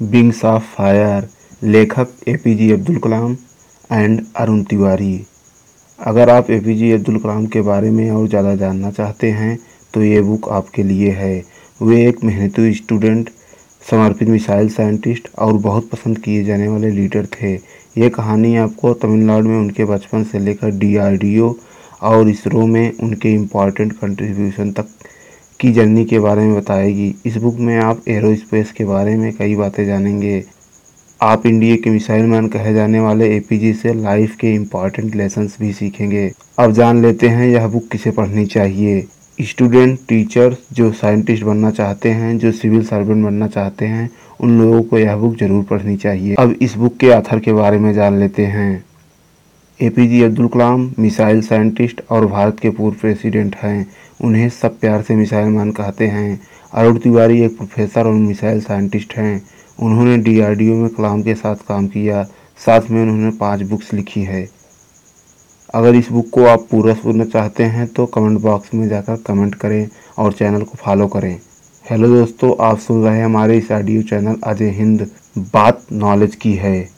Wings 0.00 0.44
of 0.44 0.62
Fire 0.74 1.28
लेखक 1.62 2.08
A 2.28 2.34
P 2.36 2.54
J 2.54 2.70
Abdul 2.72 2.96
Kalam 2.98 3.36
and 3.90 4.20
Arun 4.36 4.62
Tiwari. 4.64 5.20
अगर 5.98 6.30
आप 6.30 6.50
ए 6.50 6.58
P 6.60 6.74
J 6.74 6.92
Abdul 6.92 7.18
कलाम 7.18 7.46
के 7.46 7.60
बारे 7.62 7.90
में 7.90 8.10
और 8.10 8.26
ज़्यादा 8.28 8.54
जानना 8.56 8.90
चाहते 8.90 9.30
हैं 9.32 9.58
तो 9.94 10.02
ये 10.02 10.20
बुक 10.22 10.48
आपके 10.48 10.82
लिए 10.82 11.10
है। 11.12 11.42
वे 11.80 12.04
एक 12.08 12.22
मेहनती 12.24 12.72
स्टूडेंट 12.74 13.30
समर्पित 13.90 14.28
मिसाइल 14.28 14.68
साइंटिस्ट 14.70 15.28
और 15.38 15.52
बहुत 15.62 15.88
पसंद 15.90 16.18
किए 16.18 16.44
जाने 16.44 16.68
वाले 16.68 16.90
लीडर 16.90 17.26
थे। 17.34 17.54
ये 17.54 18.10
कहानी 18.10 18.54
आपको 18.58 18.92
तमिलनाडु 18.94 19.48
में 19.48 19.58
उनके 19.58 19.84
बचपन 19.86 20.24
से 20.24 20.38
लेकर 20.38 20.78
डीआरडीओ 20.78 21.54
और 22.02 22.28
इसरो 22.28 22.66
में 22.66 22.92
उनके 22.92 23.32
इंपॉर्टेंट 23.34 23.92
कंट्रीब्यूशन 24.00 24.72
तक 24.72 24.88
की 25.60 25.72
जर्नी 25.72 26.04
के 26.04 26.18
बारे 26.18 26.42
में 26.42 26.56
बताएगी। 26.56 27.14
इस 27.26 27.36
बुक 27.36 27.56
में 27.58 27.76
आप 27.76 28.02
एरोस्पेस 28.08 28.72
के 28.72 28.84
बारे 28.84 29.16
में 29.16 29.32
कई 29.32 29.54
बातें 29.56 29.86
जानेंगे। 29.86 30.44
आप 31.20 31.46
इंडिया 31.46 31.76
के 31.76 31.90
मिसाइल 31.90 32.26
मैन 32.26 32.48
कहे 32.48 32.74
जाने 32.74 33.00
वाले 33.00 33.36
एपीजी 33.36 33.72
से 33.72 33.94
लाइफ 33.94 34.36
के 34.36 34.54
इंपॉर्टेंट 34.54 35.14
लेसन्स 35.16 35.56
भी 35.60 35.72
सीखेंगे। 35.72 36.32
अब 36.58 36.72
जान 36.72 37.02
लेते 37.02 37.28
हैं 37.28 37.48
यह 37.48 37.66
बुक 37.66 37.88
किसे 37.88 38.10
पढ़नी 38.10 38.46
चाहिए। 38.46 39.06
स्टूडेंट, 39.40 39.98
टीचर 40.08 40.56
जो 40.72 40.92
साइंटिस्ट 40.92 41.44
बनना 41.44 41.70
चाहते 41.70 42.08
हैं, 42.08 42.38
जो 42.38 42.52
सिविल 42.52 42.84
सर्वेंट 42.84 43.24
बनना 43.24 43.46
चाहते 43.46 43.84
हैं, 43.84 44.10
उन 44.40 44.58
लोगों 44.60 44.82
को 44.82 44.98
यह 44.98 45.16
बुक 45.16 45.36
ज़रूर 45.36 45.64
पढ़नी 45.64 45.96
चाहिए। 45.96 46.34
अब 46.34 46.54
इस 46.62 46.76
बुक 46.76 46.96
के 46.96 47.10
आथर 47.10 47.38
के 47.38 47.52
बारे 47.52 47.78
में 47.78 47.92
जान 47.92 48.18
लेते 48.18 48.46
हैं। 48.46 48.84
APJ 49.80 50.22
Abdul 50.24 50.46
Kalam, 50.48 50.90
missile 50.98 51.40
scientist 51.42 52.00
और 52.10 52.26
भारत 52.26 52.60
के 52.60 52.70
पूर्व 52.70 52.96
प्रेसिडेंट 53.00 53.56
हैं। 53.56 53.86
उन्हें 54.24 54.48
सब 54.48 54.78
प्यार 54.80 55.02
से 55.02 55.14
मिसाइल 55.16 55.48
मैन 55.48 55.70
कहते 55.70 56.06
हैं। 56.06 56.40
अरुण 56.74 56.98
तिवारी 56.98 57.40
एक 57.40 57.56
प्रोफेसर 57.56 58.06
और 58.06 58.12
मिसाइल 58.12 58.60
साइंटिस्ट 58.60 59.12
हैं। 59.16 59.42
उन्होंने 59.78 60.16
डीआरडीओ 60.18 60.74
में 60.74 60.88
कलाम 60.88 61.22
के 61.22 61.34
साथ 61.34 61.66
काम 61.68 61.86
किया। 61.86 62.22
साथ 62.58 62.90
में 62.90 63.00
उन्होंने 63.02 63.30
पाँच 63.30 63.62
बुक्स 63.62 63.92
लिखी 63.94 64.22
है। 64.22 64.48
अगर 65.74 65.94
इस 65.94 66.10
बुक 66.12 66.30
को 66.30 66.44
आप 66.46 66.66
पूरा 66.70 66.94
सुनना 66.94 67.24
चाहते 67.26 67.64
हैं 67.66 67.86
तो 67.86 68.06
कमेंट 68.06 68.40
बॉक्स 68.40 68.74
में 68.74 68.88
जाकर 68.88 69.22
कमेंट 69.26 69.54
करें 69.54 69.88
और 70.18 70.32
चैनल 70.32 70.62
को 70.62 70.78
फॉलो 70.78 71.06
करें। 71.06 71.34
हेलो 71.84 72.08
दोस्तों, 72.08 72.54
आप 72.60 72.78
सुन 72.78 73.04
रहे 73.04 73.16
हैं 73.18 73.24
हमारे 73.24 73.58
इस 73.58 73.70
ऑडियो 73.72 74.02
चैनल 74.02 74.36
अजय 74.44 74.70
हिंद, 74.70 75.08
बात 75.38 75.86
नॉलेज 75.92 76.34
की 76.34 76.54
है। 76.54 76.95